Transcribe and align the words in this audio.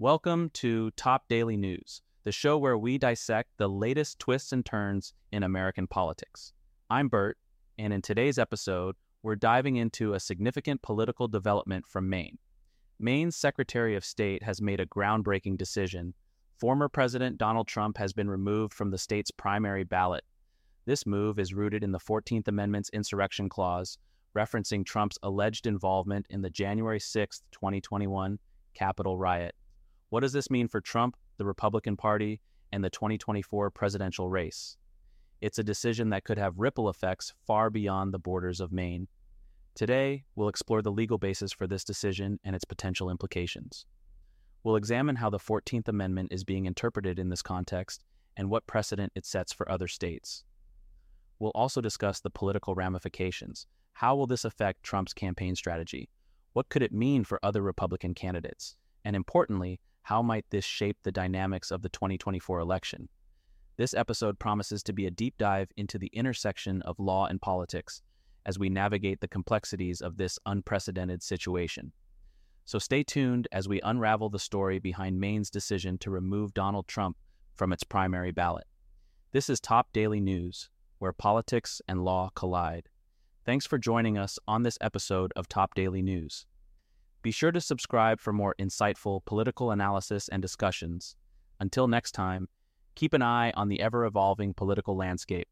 Welcome 0.00 0.50
to 0.50 0.92
Top 0.92 1.26
Daily 1.28 1.56
News, 1.56 2.02
the 2.22 2.30
show 2.30 2.56
where 2.56 2.78
we 2.78 2.98
dissect 2.98 3.50
the 3.56 3.66
latest 3.66 4.20
twists 4.20 4.52
and 4.52 4.64
turns 4.64 5.12
in 5.32 5.42
American 5.42 5.88
politics. 5.88 6.52
I'm 6.88 7.08
Burt, 7.08 7.36
and 7.78 7.92
in 7.92 8.00
today's 8.00 8.38
episode, 8.38 8.94
we're 9.24 9.34
diving 9.34 9.74
into 9.74 10.14
a 10.14 10.20
significant 10.20 10.82
political 10.82 11.26
development 11.26 11.84
from 11.84 12.08
Maine. 12.08 12.38
Maine's 13.00 13.34
Secretary 13.34 13.96
of 13.96 14.04
State 14.04 14.44
has 14.44 14.62
made 14.62 14.78
a 14.78 14.86
groundbreaking 14.86 15.58
decision. 15.58 16.14
Former 16.60 16.88
President 16.88 17.36
Donald 17.36 17.66
Trump 17.66 17.98
has 17.98 18.12
been 18.12 18.30
removed 18.30 18.74
from 18.74 18.92
the 18.92 18.98
state's 18.98 19.32
primary 19.32 19.82
ballot. 19.82 20.22
This 20.86 21.06
move 21.06 21.40
is 21.40 21.54
rooted 21.54 21.82
in 21.82 21.90
the 21.90 21.98
14th 21.98 22.46
Amendment's 22.46 22.90
insurrection 22.90 23.48
clause, 23.48 23.98
referencing 24.36 24.86
Trump's 24.86 25.18
alleged 25.24 25.66
involvement 25.66 26.26
in 26.30 26.42
the 26.42 26.50
January 26.50 27.00
6, 27.00 27.42
2021 27.50 28.38
Capitol 28.74 29.18
riot. 29.18 29.56
What 30.10 30.20
does 30.20 30.32
this 30.32 30.50
mean 30.50 30.68
for 30.68 30.80
Trump, 30.80 31.18
the 31.36 31.44
Republican 31.44 31.94
Party, 31.94 32.40
and 32.72 32.82
the 32.82 32.88
2024 32.88 33.70
presidential 33.70 34.30
race? 34.30 34.78
It's 35.42 35.58
a 35.58 35.64
decision 35.64 36.08
that 36.10 36.24
could 36.24 36.38
have 36.38 36.58
ripple 36.58 36.88
effects 36.88 37.34
far 37.46 37.68
beyond 37.68 38.14
the 38.14 38.18
borders 38.18 38.58
of 38.58 38.72
Maine. 38.72 39.08
Today, 39.74 40.24
we'll 40.34 40.48
explore 40.48 40.80
the 40.80 40.90
legal 40.90 41.18
basis 41.18 41.52
for 41.52 41.66
this 41.66 41.84
decision 41.84 42.40
and 42.42 42.56
its 42.56 42.64
potential 42.64 43.10
implications. 43.10 43.84
We'll 44.64 44.76
examine 44.76 45.16
how 45.16 45.28
the 45.28 45.38
14th 45.38 45.88
Amendment 45.88 46.32
is 46.32 46.42
being 46.42 46.64
interpreted 46.64 47.18
in 47.18 47.28
this 47.28 47.42
context 47.42 48.02
and 48.34 48.48
what 48.48 48.66
precedent 48.66 49.12
it 49.14 49.26
sets 49.26 49.52
for 49.52 49.70
other 49.70 49.88
states. 49.88 50.42
We'll 51.38 51.52
also 51.54 51.82
discuss 51.82 52.20
the 52.20 52.30
political 52.30 52.74
ramifications. 52.74 53.66
How 53.92 54.16
will 54.16 54.26
this 54.26 54.46
affect 54.46 54.82
Trump's 54.82 55.12
campaign 55.12 55.54
strategy? 55.54 56.08
What 56.54 56.70
could 56.70 56.82
it 56.82 56.92
mean 56.94 57.24
for 57.24 57.38
other 57.42 57.60
Republican 57.60 58.14
candidates? 58.14 58.74
And 59.04 59.14
importantly, 59.14 59.80
how 60.08 60.22
might 60.22 60.46
this 60.48 60.64
shape 60.64 60.96
the 61.02 61.12
dynamics 61.12 61.70
of 61.70 61.82
the 61.82 61.88
2024 61.90 62.60
election? 62.60 63.10
This 63.76 63.92
episode 63.92 64.38
promises 64.38 64.82
to 64.84 64.94
be 64.94 65.04
a 65.04 65.10
deep 65.10 65.36
dive 65.36 65.68
into 65.76 65.98
the 65.98 66.06
intersection 66.14 66.80
of 66.80 66.98
law 66.98 67.26
and 67.26 67.38
politics 67.42 68.00
as 68.46 68.58
we 68.58 68.70
navigate 68.70 69.20
the 69.20 69.28
complexities 69.28 70.00
of 70.00 70.16
this 70.16 70.38
unprecedented 70.46 71.22
situation. 71.22 71.92
So 72.64 72.78
stay 72.78 73.02
tuned 73.02 73.48
as 73.52 73.68
we 73.68 73.82
unravel 73.82 74.30
the 74.30 74.38
story 74.38 74.78
behind 74.78 75.20
Maine's 75.20 75.50
decision 75.50 75.98
to 75.98 76.10
remove 76.10 76.54
Donald 76.54 76.88
Trump 76.88 77.18
from 77.56 77.70
its 77.70 77.84
primary 77.84 78.32
ballot. 78.32 78.64
This 79.32 79.50
is 79.50 79.60
Top 79.60 79.92
Daily 79.92 80.20
News, 80.20 80.70
where 81.00 81.12
politics 81.12 81.82
and 81.86 82.02
law 82.02 82.30
collide. 82.34 82.88
Thanks 83.44 83.66
for 83.66 83.76
joining 83.76 84.16
us 84.16 84.38
on 84.48 84.62
this 84.62 84.78
episode 84.80 85.34
of 85.36 85.50
Top 85.50 85.74
Daily 85.74 86.00
News. 86.00 86.46
Be 87.22 87.30
sure 87.32 87.50
to 87.50 87.60
subscribe 87.60 88.20
for 88.20 88.32
more 88.32 88.54
insightful 88.60 89.24
political 89.24 89.72
analysis 89.72 90.28
and 90.28 90.40
discussions. 90.40 91.16
Until 91.58 91.88
next 91.88 92.12
time, 92.12 92.48
keep 92.94 93.12
an 93.12 93.22
eye 93.22 93.52
on 93.56 93.68
the 93.68 93.80
ever 93.80 94.04
evolving 94.04 94.54
political 94.54 94.96
landscape. 94.96 95.48